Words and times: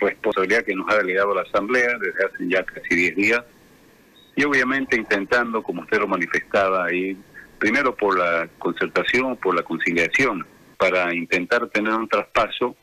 responsabilidad 0.00 0.64
que 0.64 0.74
nos 0.74 0.88
ha 0.92 0.98
delegado 0.98 1.34
la 1.34 1.42
Asamblea 1.42 1.96
desde 2.00 2.26
hace 2.26 2.48
ya 2.48 2.64
casi 2.64 2.94
10 2.94 3.16
días. 3.16 3.44
Y 4.36 4.44
obviamente 4.44 4.96
intentando, 4.96 5.62
como 5.62 5.82
usted 5.82 5.98
lo 5.98 6.06
manifestaba 6.06 6.86
ahí, 6.86 7.16
primero 7.58 7.94
por 7.94 8.18
la 8.18 8.48
concertación, 8.58 9.36
por 9.36 9.54
la 9.54 9.62
conciliación, 9.62 10.46
para 10.76 11.12
intentar 11.12 11.68
tener 11.68 11.92
un 11.92 12.08
traspaso 12.08 12.76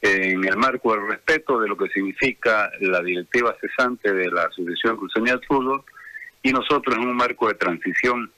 en 0.00 0.44
el 0.44 0.56
marco 0.56 0.92
del 0.92 1.08
respeto 1.08 1.60
de 1.60 1.68
lo 1.68 1.76
que 1.76 1.88
significa 1.88 2.70
la 2.80 3.00
directiva 3.02 3.54
cesante 3.60 4.12
de 4.12 4.30
la 4.30 4.44
Asociación 4.44 4.96
Cruceña 4.96 5.32
del 5.32 5.46
Fútbol 5.46 5.84
y 6.42 6.52
nosotros 6.52 6.96
en 6.96 7.08
un 7.08 7.16
marco 7.16 7.48
de 7.48 7.54
transición 7.54 8.32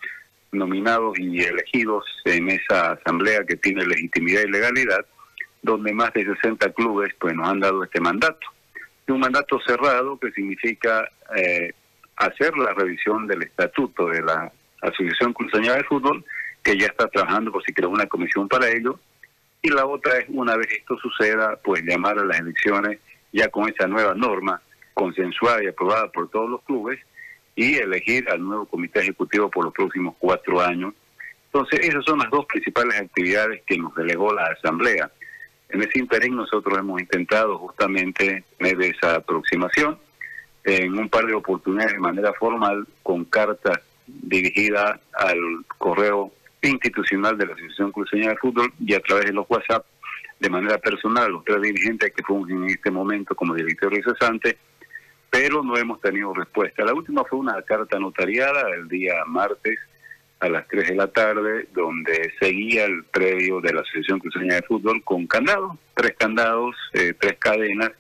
nominados 0.52 1.18
y 1.18 1.40
elegidos 1.40 2.04
en 2.24 2.48
esa 2.50 2.92
asamblea 2.92 3.44
que 3.44 3.56
tiene 3.56 3.86
legitimidad 3.86 4.42
y 4.42 4.50
legalidad, 4.50 5.06
donde 5.62 5.92
más 5.92 6.12
de 6.12 6.24
60 6.24 6.72
clubes 6.72 7.14
pues 7.18 7.34
nos 7.34 7.48
han 7.48 7.60
dado 7.60 7.84
este 7.84 8.00
mandato. 8.00 8.46
un 9.08 9.20
mandato 9.20 9.58
cerrado 9.66 10.18
que 10.18 10.30
significa 10.30 11.08
eh, 11.36 11.72
hacer 12.16 12.56
la 12.56 12.72
revisión 12.74 13.26
del 13.26 13.42
estatuto 13.42 14.06
de 14.06 14.22
la 14.22 14.52
Asociación 14.82 15.32
Cruceña 15.32 15.74
de 15.74 15.84
Fútbol, 15.84 16.24
que 16.62 16.78
ya 16.78 16.86
está 16.86 17.08
trabajando 17.08 17.50
por 17.50 17.62
si 17.64 17.72
creó 17.72 17.90
una 17.90 18.06
comisión 18.06 18.48
para 18.48 18.68
ello. 18.68 19.00
Y 19.62 19.70
la 19.70 19.84
otra 19.84 20.18
es, 20.18 20.26
una 20.28 20.56
vez 20.56 20.68
esto 20.72 20.96
suceda, 20.98 21.58
pues 21.62 21.82
llamar 21.82 22.18
a 22.18 22.24
las 22.24 22.38
elecciones 22.38 22.98
ya 23.32 23.48
con 23.48 23.68
esa 23.68 23.86
nueva 23.86 24.14
norma 24.14 24.62
consensuada 24.94 25.62
y 25.62 25.68
aprobada 25.68 26.10
por 26.10 26.30
todos 26.30 26.48
los 26.48 26.62
clubes 26.62 26.98
y 27.54 27.76
elegir 27.76 28.28
al 28.30 28.42
nuevo 28.42 28.66
comité 28.66 29.00
ejecutivo 29.00 29.50
por 29.50 29.64
los 29.64 29.74
próximos 29.74 30.14
cuatro 30.18 30.60
años. 30.60 30.94
Entonces, 31.46 31.80
esas 31.80 32.04
son 32.04 32.20
las 32.20 32.30
dos 32.30 32.46
principales 32.46 33.00
actividades 33.00 33.62
que 33.66 33.76
nos 33.76 33.94
delegó 33.94 34.32
la 34.32 34.44
Asamblea. 34.46 35.10
En 35.72 35.82
ese 35.82 36.00
interín 36.00 36.36
nosotros 36.36 36.76
hemos 36.78 37.00
intentado 37.00 37.58
justamente 37.58 38.44
tener 38.58 38.82
esa 38.82 39.16
aproximación 39.16 39.98
en 40.64 40.98
un 40.98 41.08
par 41.08 41.26
de 41.26 41.34
oportunidades 41.34 41.92
de 41.92 42.00
manera 42.00 42.32
formal 42.34 42.86
con 43.02 43.24
cartas 43.24 43.80
dirigidas 44.06 45.00
al 45.14 45.38
correo 45.78 46.32
institucional 46.62 47.38
de 47.38 47.46
la 47.46 47.54
Asociación 47.54 47.92
Cruceña 47.92 48.30
de 48.30 48.36
Fútbol 48.36 48.72
y 48.80 48.94
a 48.94 49.00
través 49.00 49.26
de 49.26 49.32
los 49.32 49.46
WhatsApp 49.48 49.86
de 50.40 50.50
manera 50.50 50.78
personal 50.78 51.30
los 51.30 51.44
tres 51.44 51.62
dirigentes 51.62 52.12
que 52.14 52.22
fungen 52.22 52.64
en 52.64 52.70
este 52.70 52.90
momento 52.90 53.34
como 53.34 53.54
director 53.54 53.92
cesante, 54.02 54.58
pero 55.28 55.62
no 55.62 55.76
hemos 55.76 56.00
tenido 56.00 56.34
respuesta. 56.34 56.84
La 56.84 56.94
última 56.94 57.24
fue 57.24 57.38
una 57.38 57.60
carta 57.62 57.98
notariada 57.98 58.68
el 58.74 58.88
día 58.88 59.24
martes 59.26 59.78
a 60.40 60.48
las 60.48 60.66
3 60.68 60.88
de 60.88 60.94
la 60.94 61.06
tarde, 61.06 61.68
donde 61.72 62.32
seguía 62.40 62.86
el 62.86 63.04
predio 63.04 63.60
de 63.60 63.74
la 63.74 63.82
Asociación 63.82 64.18
Cruceña 64.18 64.56
de 64.56 64.62
Fútbol 64.62 65.04
con 65.04 65.26
candados, 65.26 65.76
tres 65.94 66.14
candados, 66.18 66.74
eh, 66.94 67.12
tres 67.18 67.36
cadenas, 67.38 67.90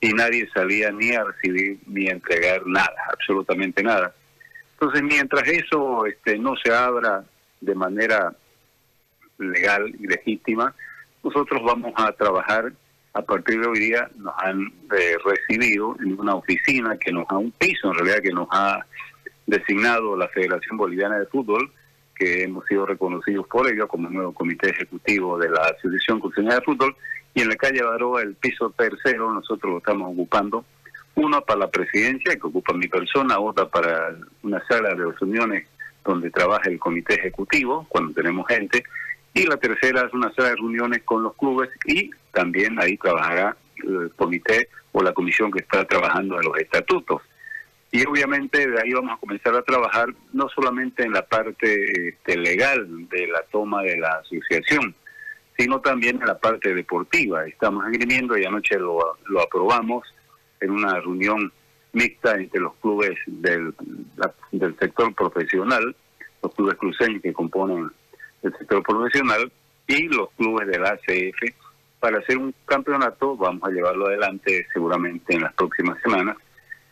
y 0.00 0.12
nadie 0.12 0.48
salía 0.54 0.90
ni 0.90 1.12
a 1.12 1.24
recibir 1.24 1.78
ni 1.86 2.08
a 2.08 2.12
entregar 2.12 2.66
nada, 2.66 2.94
absolutamente 3.12 3.82
nada. 3.82 4.14
Entonces, 4.72 5.02
mientras 5.02 5.46
eso 5.48 6.06
este, 6.06 6.38
no 6.38 6.54
se 6.62 6.72
abra 6.72 7.24
de 7.60 7.74
manera 7.74 8.34
legal 9.38 9.88
y 9.98 10.06
legítima, 10.06 10.74
nosotros 11.22 11.62
vamos 11.64 11.92
a 11.96 12.12
trabajar 12.12 12.72
a 13.12 13.22
partir 13.22 13.60
de 13.60 13.66
hoy 13.66 13.78
día 13.78 14.08
nos 14.16 14.34
han 14.38 14.72
eh, 14.96 15.16
recibido 15.24 15.96
en 16.00 16.18
una 16.18 16.34
oficina 16.34 16.96
que 16.96 17.12
nos 17.12 17.26
ha 17.28 17.38
un 17.38 17.50
piso 17.52 17.88
en 17.88 17.94
realidad 17.94 18.22
que 18.22 18.32
nos 18.32 18.46
ha 18.52 18.86
designado 19.50 20.16
la 20.16 20.28
Federación 20.28 20.76
Boliviana 20.76 21.18
de 21.18 21.26
Fútbol 21.26 21.70
que 22.14 22.44
hemos 22.44 22.66
sido 22.66 22.84
reconocidos 22.84 23.46
por 23.48 23.66
ello 23.70 23.88
como 23.88 24.10
nuevo 24.10 24.34
comité 24.34 24.70
ejecutivo 24.70 25.38
de 25.38 25.48
la 25.48 25.62
Asociación 25.62 26.20
Cruceña 26.20 26.56
de 26.56 26.60
Fútbol 26.60 26.94
y 27.34 27.40
en 27.40 27.48
la 27.48 27.56
calle 27.56 27.82
Baroa, 27.82 28.22
el 28.22 28.34
piso 28.34 28.70
tercero, 28.70 29.32
nosotros 29.32 29.72
lo 29.72 29.78
estamos 29.78 30.12
ocupando. 30.12 30.64
Una 31.14 31.40
para 31.40 31.60
la 31.60 31.70
presidencia, 31.70 32.34
que 32.34 32.46
ocupa 32.46 32.74
mi 32.74 32.88
persona, 32.88 33.38
otra 33.38 33.68
para 33.68 34.14
una 34.42 34.62
sala 34.66 34.90
de 34.90 35.12
reuniones 35.12 35.66
donde 36.04 36.30
trabaja 36.30 36.68
el 36.68 36.78
comité 36.78 37.14
ejecutivo, 37.14 37.86
cuando 37.88 38.12
tenemos 38.12 38.46
gente, 38.48 38.82
y 39.32 39.46
la 39.46 39.56
tercera 39.56 40.06
es 40.06 40.12
una 40.12 40.32
sala 40.34 40.50
de 40.50 40.56
reuniones 40.56 41.02
con 41.04 41.22
los 41.22 41.34
clubes 41.36 41.70
y 41.86 42.10
también 42.32 42.78
ahí 42.80 42.96
trabajará 42.96 43.56
el 43.76 44.10
comité 44.16 44.68
o 44.92 45.02
la 45.02 45.12
comisión 45.12 45.50
que 45.50 45.60
está 45.60 45.84
trabajando 45.84 46.36
en 46.38 46.46
los 46.46 46.58
estatutos. 46.58 47.22
Y 47.92 48.06
obviamente 48.06 48.68
de 48.68 48.80
ahí 48.80 48.92
vamos 48.92 49.14
a 49.14 49.20
comenzar 49.20 49.54
a 49.54 49.62
trabajar 49.62 50.08
no 50.32 50.48
solamente 50.48 51.02
en 51.04 51.12
la 51.12 51.22
parte 51.22 52.08
este, 52.08 52.36
legal 52.36 53.08
de 53.08 53.26
la 53.26 53.42
toma 53.50 53.82
de 53.82 53.98
la 53.98 54.14
asociación, 54.14 54.94
sino 55.58 55.80
también 55.80 56.20
en 56.20 56.26
la 56.26 56.38
parte 56.38 56.72
deportiva. 56.72 57.46
Estamos 57.46 57.84
agrimiendo 57.84 58.38
y 58.38 58.44
anoche 58.44 58.78
lo, 58.78 59.18
lo 59.26 59.40
aprobamos 59.40 60.06
en 60.60 60.70
una 60.70 61.00
reunión 61.00 61.52
mixta 61.92 62.36
entre 62.36 62.60
los 62.60 62.74
clubes 62.76 63.18
del, 63.26 63.74
del 64.52 64.78
sector 64.78 65.12
profesional, 65.14 65.96
los 66.42 66.54
clubes 66.54 66.76
cruceños 66.76 67.20
que 67.22 67.32
componen 67.32 67.90
el 68.42 68.56
sector 68.56 68.82
profesional 68.82 69.50
y 69.88 70.08
los 70.08 70.30
clubes 70.36 70.68
de 70.68 70.78
la 70.78 70.90
ACF 70.90 71.54
para 71.98 72.18
hacer 72.18 72.38
un 72.38 72.54
campeonato, 72.64 73.36
vamos 73.36 73.62
a 73.64 73.70
llevarlo 73.70 74.06
adelante 74.06 74.66
seguramente 74.72 75.34
en 75.34 75.42
las 75.42 75.52
próximas 75.54 76.00
semanas, 76.02 76.36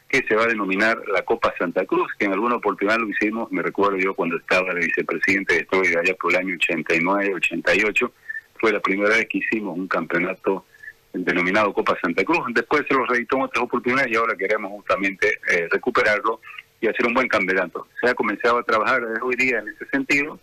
que 0.08 0.22
se 0.26 0.34
va 0.34 0.44
a 0.44 0.46
denominar 0.46 0.98
la 1.12 1.22
Copa 1.22 1.52
Santa 1.58 1.84
Cruz, 1.84 2.10
que 2.18 2.24
en 2.24 2.32
alguna 2.32 2.56
oportunidad 2.56 2.98
lo 2.98 3.08
hicimos, 3.08 3.52
me 3.52 3.62
recuerdo 3.62 3.98
yo 3.98 4.14
cuando 4.14 4.38
estaba 4.38 4.70
el 4.70 4.78
vicepresidente 4.78 5.54
de 5.54 5.60
Estoy 5.60 5.88
allá 5.88 6.14
por 6.14 6.32
el 6.32 6.38
año 6.38 6.54
89, 6.54 7.34
88, 7.34 8.12
fue 8.58 8.72
la 8.72 8.80
primera 8.80 9.10
vez 9.10 9.26
que 9.28 9.38
hicimos 9.38 9.76
un 9.76 9.86
campeonato 9.86 10.64
denominado 11.12 11.72
Copa 11.72 11.96
Santa 12.00 12.24
Cruz. 12.24 12.40
Después 12.54 12.84
se 12.88 12.94
lo 12.94 13.04
reeditó 13.04 13.36
en 13.36 13.42
otras 13.42 13.64
oportunidades 13.64 14.10
y 14.10 14.16
ahora 14.16 14.36
queremos 14.36 14.70
justamente 14.72 15.40
eh, 15.50 15.68
recuperarlo 15.70 16.40
y 16.80 16.86
hacer 16.86 17.06
un 17.06 17.14
buen 17.14 17.28
campeonato. 17.28 17.86
Se 18.00 18.08
ha 18.08 18.14
comenzado 18.14 18.58
a 18.58 18.62
trabajar 18.62 19.04
desde 19.04 19.22
hoy 19.22 19.36
día 19.36 19.58
en 19.58 19.68
ese 19.68 19.86
sentido 19.86 20.38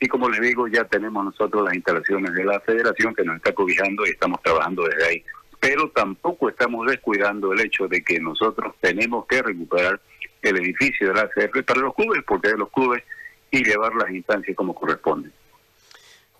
y 0.00 0.06
como 0.06 0.28
les 0.28 0.40
digo, 0.40 0.68
ya 0.68 0.84
tenemos 0.84 1.24
nosotros 1.24 1.64
las 1.64 1.74
instalaciones 1.74 2.32
de 2.34 2.44
la 2.44 2.60
federación 2.60 3.14
que 3.14 3.24
nos 3.24 3.36
está 3.36 3.52
cobijando 3.52 4.06
y 4.06 4.10
estamos 4.10 4.40
trabajando 4.42 4.84
desde 4.84 5.06
ahí. 5.06 5.24
Pero 5.60 5.90
tampoco 5.90 6.48
estamos 6.48 6.86
descuidando 6.86 7.52
el 7.52 7.60
hecho 7.60 7.88
de 7.88 8.02
que 8.02 8.20
nosotros 8.20 8.74
tenemos 8.80 9.26
que 9.26 9.42
recuperar 9.42 10.00
el 10.42 10.56
edificio 10.56 11.08
de 11.08 11.14
la 11.14 11.22
ACF 11.22 11.64
para 11.66 11.80
los 11.80 11.94
clubes, 11.94 12.22
porque 12.26 12.50
los 12.56 12.70
clubes, 12.70 13.02
y 13.50 13.64
llevar 13.64 13.94
las 13.94 14.10
instancias 14.10 14.56
como 14.56 14.74
corresponde. 14.74 15.30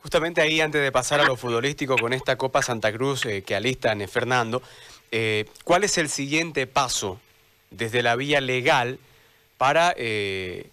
Justamente 0.03 0.41
ahí, 0.41 0.61
antes 0.61 0.81
de 0.81 0.93
pasar 0.93 1.21
a 1.21 1.25
lo 1.25 1.37
futbolístico 1.37 1.97
con 1.97 2.13
esta 2.13 2.37
Copa 2.37 2.63
Santa 2.63 2.93
Cruz 2.93 3.27
eh, 3.27 3.43
que 3.43 3.57
alistan 3.57 4.01
eh, 4.01 4.09
Fernando, 4.09 4.63
eh, 5.11 5.47
¿cuál 5.65 5.85
es 5.85 5.99
el 5.99 6.09
siguiente 6.09 6.67
paso 6.67 7.21
desde 7.71 8.03
la 8.03 8.15
vía 8.15 8.41
legal 8.41 8.99
para 9.59 9.93
que 9.95 10.71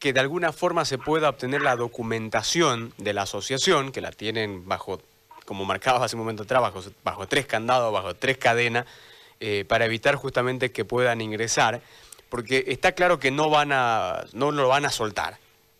de 0.00 0.20
alguna 0.20 0.52
forma 0.52 0.86
se 0.86 0.96
pueda 0.96 1.28
obtener 1.28 1.60
la 1.60 1.76
documentación 1.76 2.94
de 2.96 3.12
la 3.12 3.22
asociación, 3.22 3.92
que 3.92 4.00
la 4.00 4.12
tienen 4.12 4.66
bajo, 4.66 5.02
como 5.48 5.64
marcaba 5.64 6.04
hace 6.04 6.14
un 6.14 6.20
momento 6.20 6.44
de 6.44 6.48
trabajo, 6.48 6.82
bajo 7.02 7.26
tres 7.26 7.46
candados, 7.46 7.92
bajo 7.92 8.14
tres 8.14 8.36
cadenas, 8.36 8.84
para 9.66 9.86
evitar 9.86 10.14
justamente 10.14 10.70
que 10.70 10.84
puedan 10.84 11.20
ingresar? 11.20 11.80
Porque 12.28 12.64
está 12.68 12.92
claro 12.92 13.18
que 13.18 13.30
no, 13.30 13.48
van 13.48 13.72
a, 13.72 14.26
no 14.34 14.52
lo 14.52 14.68
van 14.68 14.84
a 14.84 14.90
soltar 14.90 15.38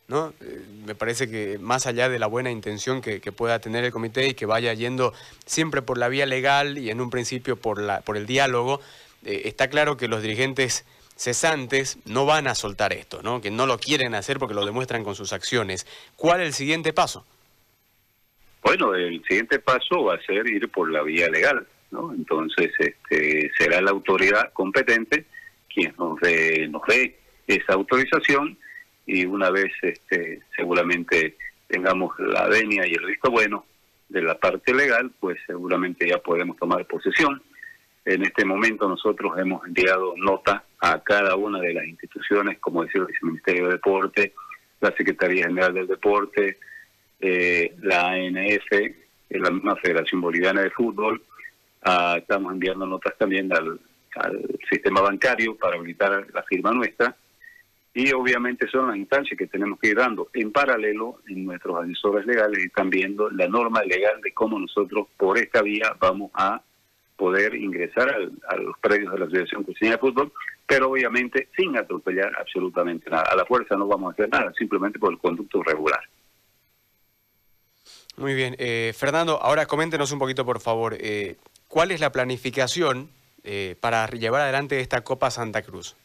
¿no? 0.09 0.33
Eh, 0.41 0.65
me 0.87 0.95
parece 0.95 1.31
que 1.31 1.59
más 1.59 1.87
allá 1.87 2.09
de 2.09 2.19
la 2.19 2.27
buena 2.27 2.51
intención 2.51 3.01
que, 3.03 3.21
pueda 3.31 3.61
tener 3.61 3.85
el 3.85 3.93
comité 3.93 4.29
y 4.29 4.35
que 4.35 4.47
vaya 4.47 4.73
yendo 4.73 5.13
siempre 5.45 5.83
por 5.83 5.99
la 5.99 6.09
vía 6.09 6.27
legal 6.27 6.79
y 6.79 6.91
en 6.91 7.01
un 7.01 7.11
principio 7.11 7.57
por, 7.57 7.79
la, 7.81 8.01
por 8.01 8.17
el 8.17 8.27
diálogo, 8.27 8.81
eh, 9.25 9.43
está 9.45 9.69
claro 9.69 9.99
que 9.99 10.09
los 10.09 10.23
dirigentes 10.23 10.85
cesantes 11.15 11.99
no 12.07 12.25
van 12.25 12.47
a 12.47 12.55
soltar 12.55 12.93
esto, 12.95 13.23
¿no? 13.23 13.41
que 13.41 13.51
no 13.51 13.67
lo 13.67 13.79
quieren 13.79 14.15
hacer 14.15 14.39
porque 14.39 14.55
lo 14.55 14.65
demuestran 14.65 15.05
con 15.05 15.15
sus 15.15 15.33
acciones. 15.33 15.87
¿Cuál 16.17 16.41
es 16.41 16.49
el 16.49 16.55
siguiente 16.55 16.93
paso? 16.93 17.25
Bueno, 18.69 18.95
el 18.95 19.25
siguiente 19.25 19.61
paso 19.61 20.05
va 20.05 20.17
a 20.17 20.21
ser 20.21 20.47
ir 20.47 20.69
por 20.69 20.91
la 20.93 21.03
vía 21.03 21.31
legal, 21.31 21.67
¿no? 21.91 22.13
Entonces 22.13 22.71
este, 22.79 23.51
será 23.57 23.81
la 23.81 23.93
autoridad 23.93 24.53
competente 24.53 25.25
quien 25.73 25.95
nos 25.97 26.21
nos 26.69 26.83
dé 26.87 27.19
esa 27.47 27.73
autorización 27.73 28.59
y 29.07 29.25
una 29.25 29.49
vez 29.49 29.73
este, 29.81 30.43
seguramente 30.55 31.39
tengamos 31.67 32.13
la 32.19 32.47
venia 32.47 32.87
y 32.87 32.93
el 32.93 33.07
visto 33.07 33.31
bueno 33.31 33.65
de 34.11 34.21
la 34.21 34.39
parte 34.39 34.75
legal, 34.75 35.13
pues 35.19 35.39
seguramente 35.47 36.07
ya 36.07 36.19
podemos 36.19 36.59
tomar 36.59 36.87
posesión. 36.87 37.43
En 38.05 38.23
este 38.23 38.45
momento 38.45 38.87
nosotros 38.87 39.33
hemos 39.39 39.67
enviado 39.67 40.13
nota 40.19 40.63
a 40.81 41.03
cada 41.03 41.37
una 41.37 41.59
de 41.59 41.73
las 41.73 41.87
instituciones, 41.87 42.59
como 42.59 42.85
decía 42.85 43.01
el 43.01 43.29
Ministerio 43.29 43.65
de 43.69 43.73
Deporte, 43.73 44.35
la 44.83 44.95
Secretaría 44.95 45.47
General 45.47 45.73
del 45.73 45.87
Deporte, 45.87 46.59
eh, 47.21 47.75
la 47.83 48.09
ANF, 48.09 48.67
la 49.31 49.51
misma 49.51 49.77
Federación 49.77 50.21
Boliviana 50.21 50.63
de 50.63 50.71
Fútbol. 50.71 51.23
Ah, 51.83 52.17
estamos 52.19 52.53
enviando 52.53 52.87
notas 52.87 53.17
también 53.17 53.53
al, 53.53 53.81
al 54.17 54.59
sistema 54.69 55.01
bancario 55.01 55.57
para 55.57 55.77
habilitar 55.77 56.27
la 56.33 56.43
firma 56.43 56.73
nuestra 56.73 57.17
y 57.99 58.13
obviamente 58.13 58.69
son 58.69 58.87
las 58.89 58.97
instancias 58.97 59.37
que 59.37 59.49
tenemos 59.49 59.79
que 59.81 59.89
ir 59.89 59.97
dando. 59.97 60.29
En 60.33 60.53
paralelo, 60.53 61.21
en 61.27 61.45
nuestros 61.45 61.83
asesores 61.83 62.27
legales 62.27 62.65
están 62.65 62.91
viendo 62.91 63.29
la 63.31 63.49
norma 63.49 63.83
legal 63.83 64.21
de 64.21 64.33
cómo 64.33 64.57
nosotros 64.57 65.09
por 65.17 65.37
esta 65.37 65.63
vía 65.63 65.97
vamos 65.99 66.31
a 66.35 66.63
poder 67.17 67.57
ingresar 67.57 68.09
a 68.49 68.57
los 68.57 68.79
predios 68.79 69.13
de 69.13 69.19
la 69.19 69.25
Asociación 69.25 69.65
Cruceña 69.65 69.93
de 69.93 69.99
Fútbol, 69.99 70.33
pero 70.65 70.91
obviamente 70.91 71.49
sin 71.57 71.77
atropellar 71.77 72.33
absolutamente 72.39 73.11
nada. 73.11 73.25
A 73.25 73.35
la 73.35 73.45
fuerza 73.45 73.75
no 73.77 73.89
vamos 73.89 74.11
a 74.11 74.13
hacer 74.13 74.29
nada, 74.29 74.53
simplemente 74.57 75.01
por 75.01 75.13
el 75.13 75.19
conducto 75.19 75.61
regular. 75.65 76.01
Muy 78.19 78.35
bien. 78.35 78.57
Eh, 78.59 78.93
Fernando, 78.97 79.41
ahora 79.41 79.67
coméntenos 79.67 80.11
un 80.11 80.19
poquito, 80.19 80.45
por 80.45 80.61
favor, 80.61 80.97
eh, 80.99 81.37
¿cuál 81.69 81.93
es 81.93 82.01
la 82.01 82.11
planificación 82.11 83.11
eh, 83.45 83.77
para 83.81 84.09
llevar 84.09 84.41
adelante 84.41 84.81
esta 84.81 85.03
Copa 85.03 85.31
Santa 85.31 85.63
Cruz? 85.63 85.97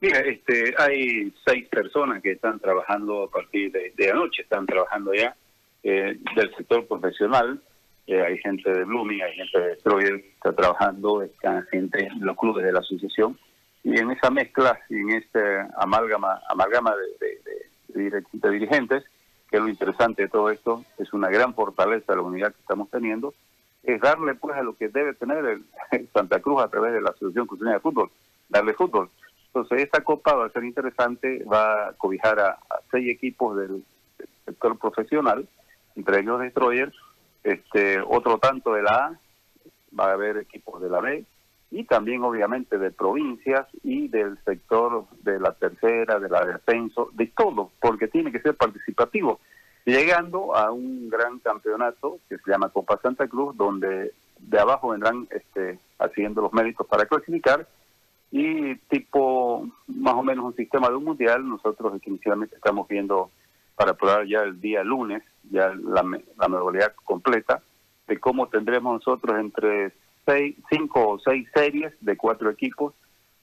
Mira, 0.00 0.18
este, 0.20 0.74
hay 0.76 1.32
seis 1.46 1.68
personas 1.68 2.20
que 2.20 2.32
están 2.32 2.58
trabajando 2.58 3.24
a 3.24 3.30
partir 3.30 3.70
de, 3.70 4.10
anoche, 4.10 4.42
están 4.42 4.66
trabajando 4.66 5.14
ya 5.14 5.36
del 5.82 6.54
sector 6.56 6.86
profesional. 6.86 7.62
hay 8.08 8.38
gente 8.38 8.70
de 8.72 8.84
Blooming, 8.84 9.22
hay 9.22 9.36
gente 9.36 9.60
de 9.60 9.76
Troyer 9.76 10.24
está 10.34 10.52
trabajando, 10.52 11.22
están 11.22 11.64
gente 11.70 12.06
en 12.06 12.24
los 12.24 12.36
clubes 12.36 12.64
de 12.64 12.72
la 12.72 12.80
asociación. 12.80 13.38
Y 13.84 13.98
en 13.98 14.10
esa 14.10 14.30
mezcla, 14.30 14.80
en 14.88 15.10
este 15.10 15.40
amálgama, 15.76 16.40
amalgama 16.48 16.94
de, 17.20 18.22
de 18.28 18.50
dirigentes, 18.50 19.04
que 19.50 19.56
es 19.56 19.62
lo 19.62 19.68
interesante 19.68 20.22
de 20.22 20.28
todo 20.28 20.50
esto, 20.50 20.84
es 20.98 21.12
una 21.12 21.28
gran 21.28 21.54
fortaleza 21.54 22.12
de 22.12 22.16
la 22.16 22.22
unidad 22.22 22.52
que 22.52 22.60
estamos 22.60 22.88
teniendo, 22.88 23.34
es 23.82 24.00
darle 24.00 24.34
pues 24.34 24.56
a 24.56 24.62
lo 24.62 24.76
que 24.76 24.88
debe 24.88 25.14
tener 25.14 25.44
el, 25.44 25.64
Santa 26.12 26.40
Cruz 26.40 26.62
a 26.62 26.68
través 26.68 26.92
de 26.92 27.00
la 27.00 27.10
Asociación 27.10 27.46
Cruceña 27.46 27.72
de 27.72 27.80
Fútbol, 27.80 28.10
darle 28.48 28.74
fútbol. 28.74 29.10
Entonces 29.46 29.82
esta 29.82 30.02
copa 30.04 30.34
va 30.34 30.46
a 30.46 30.50
ser 30.50 30.64
interesante, 30.64 31.42
va 31.44 31.88
a 31.88 31.92
cobijar 31.94 32.38
a, 32.38 32.58
seis 32.90 33.10
equipos 33.10 33.56
del, 33.56 33.84
sector 34.44 34.78
profesional, 34.78 35.48
entre 35.96 36.20
ellos 36.20 36.40
Destroyer, 36.40 36.92
este, 37.42 38.00
otro 38.00 38.38
tanto 38.38 38.72
de 38.74 38.82
la 38.82 39.06
A, 39.06 39.20
va 39.98 40.10
a 40.10 40.12
haber 40.12 40.36
equipos 40.36 40.80
de 40.80 40.88
la 40.88 41.00
B, 41.00 41.24
y 41.70 41.84
también 41.84 42.22
obviamente 42.24 42.78
de 42.78 42.90
provincias 42.90 43.66
y 43.82 44.08
del 44.08 44.38
sector 44.44 45.04
de 45.22 45.38
la 45.38 45.52
tercera, 45.52 46.18
de 46.18 46.28
la 46.28 46.44
descenso, 46.44 47.10
de 47.12 47.26
todo, 47.28 47.70
porque 47.80 48.08
tiene 48.08 48.32
que 48.32 48.40
ser 48.40 48.56
participativo, 48.56 49.40
llegando 49.84 50.56
a 50.56 50.72
un 50.72 51.08
gran 51.08 51.38
campeonato 51.38 52.18
que 52.28 52.38
se 52.38 52.50
llama 52.50 52.70
Copa 52.70 52.98
Santa 53.02 53.28
Cruz, 53.28 53.56
donde 53.56 54.12
de 54.38 54.58
abajo 54.58 54.88
vendrán 54.88 55.28
este, 55.30 55.78
haciendo 55.98 56.42
los 56.42 56.52
méritos 56.52 56.86
para 56.86 57.06
clasificar 57.06 57.68
y 58.32 58.76
tipo 58.88 59.66
más 59.86 60.14
o 60.14 60.22
menos 60.22 60.44
un 60.44 60.56
sistema 60.56 60.88
de 60.88 60.96
un 60.96 61.04
mundial, 61.04 61.48
nosotros 61.48 61.92
definitivamente 61.92 62.56
estamos 62.56 62.88
viendo 62.88 63.30
para 63.76 63.94
probar 63.94 64.26
ya 64.26 64.40
el 64.40 64.60
día 64.60 64.82
lunes, 64.82 65.22
ya 65.50 65.72
la, 65.74 66.04
la 66.38 66.48
modalidad 66.48 66.94
completa, 67.04 67.62
de 68.06 68.18
cómo 68.18 68.48
tendremos 68.48 68.94
nosotros 68.94 69.38
entre 69.38 69.92
cinco 70.68 71.08
o 71.08 71.18
seis 71.18 71.48
series 71.54 71.92
de 72.00 72.16
cuatro 72.16 72.50
equipos 72.50 72.94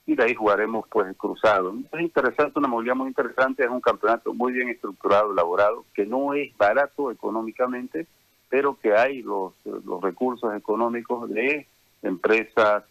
y 0.05 0.15
de 0.15 0.23
ahí 0.23 0.33
jugaremos 0.33 0.85
pues 0.89 1.15
cruzado. 1.17 1.73
Es 1.91 2.01
interesante, 2.01 2.57
una 2.57 2.67
movilidad 2.67 2.95
muy 2.95 3.09
interesante, 3.09 3.63
es 3.63 3.69
un 3.69 3.81
campeonato 3.81 4.33
muy 4.33 4.53
bien 4.53 4.69
estructurado, 4.69 5.31
elaborado, 5.31 5.85
que 5.93 6.05
no 6.05 6.33
es 6.33 6.55
barato 6.57 7.11
económicamente, 7.11 8.07
pero 8.49 8.77
que 8.79 8.95
hay 8.95 9.21
los, 9.21 9.53
los 9.65 10.01
recursos 10.01 10.55
económicos 10.55 11.29
de 11.29 11.67
empresas, 12.03 12.83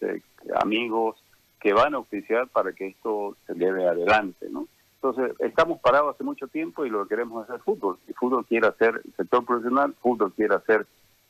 amigos, 0.60 1.16
que 1.58 1.72
van 1.72 1.94
a 1.94 1.98
oficiar 1.98 2.48
para 2.48 2.72
que 2.72 2.88
esto 2.88 3.34
se 3.46 3.54
lleve 3.54 3.88
adelante, 3.88 4.48
¿no? 4.50 4.68
Entonces, 4.96 5.36
estamos 5.40 5.80
parados 5.80 6.14
hace 6.14 6.24
mucho 6.24 6.48
tiempo 6.48 6.84
y 6.84 6.90
lo 6.90 7.02
que 7.02 7.10
queremos 7.10 7.44
es 7.44 7.50
hacer 7.50 7.62
fútbol. 7.62 7.98
El 8.08 8.14
fútbol 8.14 8.44
quiere 8.44 8.66
hacer 8.66 9.00
el 9.04 9.14
sector 9.14 9.44
profesional, 9.44 9.94
fútbol 10.02 10.32
quiere 10.32 10.54
hacer 10.54 10.86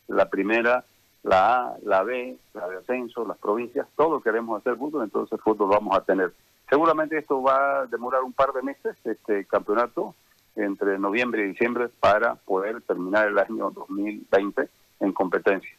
la 0.08 0.28
primera 0.30 0.84
la 1.26 1.56
A, 1.56 1.76
la 1.82 2.02
B, 2.04 2.38
la 2.54 2.68
de 2.68 2.78
ascenso, 2.78 3.26
las 3.26 3.36
provincias, 3.38 3.86
todos 3.96 4.22
queremos 4.22 4.60
hacer 4.60 4.76
fútbol, 4.76 5.04
entonces 5.04 5.40
fútbol 5.40 5.68
vamos 5.68 5.96
a 5.96 6.02
tener. 6.02 6.32
Seguramente 6.70 7.18
esto 7.18 7.42
va 7.42 7.80
a 7.80 7.86
demorar 7.86 8.22
un 8.22 8.32
par 8.32 8.52
de 8.52 8.62
meses, 8.62 8.96
este 9.04 9.44
campeonato, 9.44 10.14
entre 10.54 10.98
noviembre 10.98 11.44
y 11.44 11.48
diciembre, 11.48 11.88
para 12.00 12.36
poder 12.36 12.80
terminar 12.82 13.28
el 13.28 13.38
año 13.38 13.70
2020 13.70 14.68
en 15.00 15.12
competencia. 15.12 15.70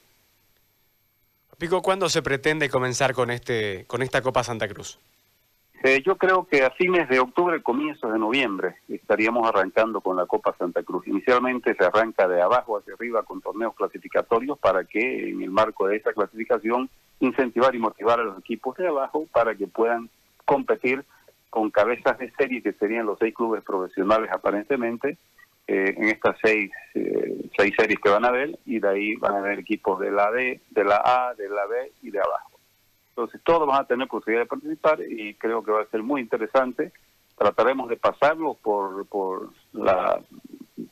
Pico, 1.57 1.81
¿cuándo 1.81 2.07
se 2.09 2.21
pretende 2.21 2.69
comenzar 2.69 3.13
con 3.13 3.31
este 3.31 3.85
con 3.87 4.03
esta 4.03 4.21
Copa 4.21 4.43
Santa 4.43 4.67
Cruz? 4.67 4.99
Eh, 5.83 6.01
yo 6.03 6.15
creo 6.15 6.47
que 6.47 6.63
a 6.63 6.71
fines 6.71 7.07
de 7.07 7.19
octubre, 7.19 7.61
comienzos 7.61 8.11
de 8.11 8.17
noviembre, 8.17 8.77
estaríamos 8.87 9.47
arrancando 9.47 10.01
con 10.01 10.17
la 10.17 10.25
Copa 10.25 10.55
Santa 10.57 10.81
Cruz. 10.81 11.07
Inicialmente 11.07 11.75
se 11.75 11.85
arranca 11.85 12.27
de 12.27 12.41
abajo 12.41 12.77
hacia 12.77 12.95
arriba 12.95 13.21
con 13.23 13.41
torneos 13.41 13.75
clasificatorios 13.75 14.57
para 14.57 14.85
que 14.85 15.29
en 15.29 15.41
el 15.41 15.51
marco 15.51 15.87
de 15.87 15.97
esa 15.97 16.13
clasificación 16.13 16.89
incentivar 17.19 17.75
y 17.75 17.79
motivar 17.79 18.19
a 18.19 18.23
los 18.23 18.39
equipos 18.39 18.75
de 18.77 18.87
abajo 18.87 19.27
para 19.31 19.55
que 19.55 19.67
puedan 19.67 20.09
competir 20.45 21.03
con 21.49 21.69
cabezas 21.69 22.17
de 22.17 22.31
serie 22.31 22.61
que 22.61 22.73
serían 22.73 23.05
los 23.05 23.19
seis 23.19 23.33
clubes 23.33 23.63
profesionales 23.63 24.29
aparentemente 24.31 25.17
eh, 25.67 25.93
en 25.97 26.09
estas 26.09 26.37
seis, 26.41 26.71
eh, 26.95 27.49
seis 27.57 27.73
series 27.77 27.99
que 27.99 28.09
van 28.09 28.25
a 28.25 28.29
haber 28.29 28.57
y 28.65 28.79
de 28.79 28.89
ahí 28.89 29.15
van 29.15 29.35
a 29.35 29.39
haber 29.39 29.59
equipos 29.59 29.99
de 29.99 30.11
la 30.11 30.31
D, 30.31 30.61
de 30.71 30.83
la 30.83 31.01
A, 31.03 31.33
de 31.35 31.49
la 31.49 31.65
B 31.65 31.91
y 32.01 32.09
de 32.09 32.19
abajo. 32.19 32.56
Entonces 33.17 33.41
todos 33.43 33.67
van 33.67 33.81
a 33.81 33.87
tener 33.87 34.07
posibilidad 34.07 34.43
de 34.43 34.49
participar 34.49 35.01
y 35.01 35.33
creo 35.33 35.63
que 35.63 35.71
va 35.71 35.81
a 35.81 35.87
ser 35.87 36.03
muy 36.03 36.21
interesante. 36.21 36.91
Trataremos 37.35 37.89
de 37.89 37.97
pasarlo 37.97 38.53
por, 38.61 39.07
por 39.07 39.49
la 39.73 40.21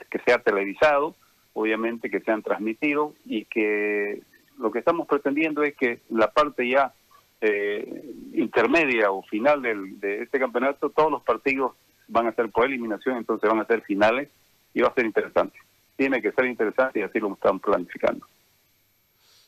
que 0.10 0.20
sea 0.26 0.40
televisado, 0.40 1.16
obviamente 1.54 2.10
que 2.10 2.22
sean 2.22 2.42
transmitidos 2.42 3.14
y 3.26 3.46
que 3.46 4.24
lo 4.58 4.72
que 4.72 4.80
estamos 4.80 5.08
pretendiendo 5.08 5.62
es 5.62 5.76
que 5.76 6.00
la 6.10 6.32
parte 6.32 6.68
ya 6.68 6.94
eh, 7.42 8.16
intermedia 8.34 9.12
o 9.12 9.22
final 9.22 9.62
del, 9.62 10.00
de 10.00 10.24
este 10.24 10.40
campeonato, 10.40 10.90
todos 10.90 11.12
los 11.12 11.22
partidos 11.22 11.74
van 12.08 12.26
a 12.26 12.34
ser 12.34 12.50
por 12.50 12.66
eliminación, 12.66 13.18
entonces 13.18 13.48
van 13.48 13.60
a 13.60 13.68
ser 13.68 13.84
finales 13.84 14.30
y 14.74 14.82
va 14.82 14.88
a 14.88 14.96
ser 14.96 15.06
interesante. 15.06 15.60
Tiene 15.96 16.24
que 16.24 16.32
ser 16.32 16.46
interesante 16.46 17.02
y 17.02 17.04
así 17.04 17.20
lo 17.20 17.32
están 17.34 17.60
planificando. 17.60 18.26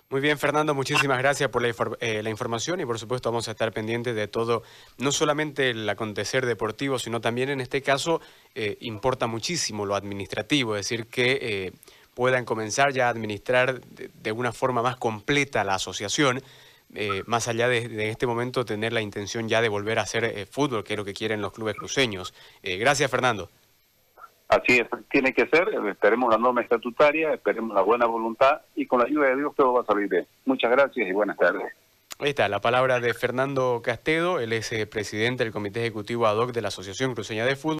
Muy 0.09 0.21
bien, 0.21 0.39
Fernando, 0.39 0.73
muchísimas 0.73 1.17
gracias 1.17 1.49
por 1.49 1.65
eh, 1.65 2.23
la, 2.23 2.29
información 2.29 2.79
y 2.79 2.85
por 2.85 2.97
supuesto 2.97 3.29
vamos 3.29 3.49
a 3.49 3.51
estar 3.51 3.73
pendientes 3.73 4.15
de 4.15 4.29
todo, 4.29 4.63
no 4.99 5.11
solamente 5.11 5.71
el 5.71 5.89
acontecer 5.89 6.45
deportivo, 6.45 6.97
sino 6.97 7.19
también 7.19 7.49
en 7.49 7.59
este 7.59 7.81
caso 7.81 8.21
eh, 8.55 8.77
importa 8.79 9.27
muchísimo 9.27 9.85
lo 9.85 9.95
administrativo, 9.95 10.77
es 10.77 10.85
decir, 10.85 11.07
que 11.07 11.39
eh, 11.41 11.73
puedan 12.13 12.45
comenzar 12.45 12.93
ya 12.93 13.07
a 13.07 13.09
administrar 13.09 13.81
de, 13.81 14.31
una 14.31 14.53
forma 14.53 14.81
más 14.81 14.95
completa 14.95 15.65
la 15.65 15.75
asociación, 15.75 16.41
más 17.25 17.49
allá 17.49 17.67
de, 17.67 17.89
de, 17.89 18.09
este 18.09 18.25
momento 18.25 18.63
tener 18.63 18.93
la 18.93 19.01
intención 19.01 19.49
ya 19.49 19.61
de 19.61 19.67
volver 19.67 19.99
a 19.99 20.03
hacer 20.03 20.47
fútbol, 20.49 20.85
que 20.85 20.93
es 20.93 20.97
lo 20.97 21.03
que 21.03 21.13
quieren 21.13 21.41
los 21.41 21.51
clubes 21.51 21.75
cruceños. 21.75 22.33
gracias, 22.63 23.11
Fernando. 23.11 23.49
Así 24.47 24.79
es, 24.79 24.87
tiene 25.09 25.33
que 25.33 25.45
ser, 25.47 25.67
esperemos 25.89 26.31
la 26.31 26.37
norma 26.37 26.61
estatutaria, 26.61 27.33
esperemos 27.33 27.75
la 27.75 27.81
buena 27.81 28.05
voluntad 28.05 28.61
y 28.75 28.85
con 28.85 28.99
la 28.99 29.05
ayuda 29.05 29.27
de 29.27 29.35
Dios 29.35 29.53
todo 29.55 29.73
va 29.73 29.81
a 29.81 29.85
salir 29.85 30.07
bien. 30.07 30.25
Muchas 30.45 30.71
gracias 30.71 31.07
y 31.07 31.11
buenas 31.11 31.37
tardes. 31.37 31.73
Ahí 32.19 32.29
está, 32.29 32.47
la 32.47 32.61
palabra 32.61 32.99
de 32.99 33.13
Fernando 33.13 33.81
Castedo, 33.83 34.39
él 34.39 34.51
es 34.51 34.71
eh, 34.71 34.87
presidente 34.87 35.43
del 35.43 35.53
Comité 35.53 35.81
Ejecutivo 35.81 36.25
ad 36.25 36.37
hoc 36.37 36.51
de 36.51 36.61
la 36.61 36.69
Asociación 36.69 37.13
Cruceña 37.13 37.45
de 37.45 37.55
Fútbol. 37.55 37.75